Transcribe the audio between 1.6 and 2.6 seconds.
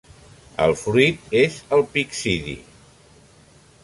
el pixidi.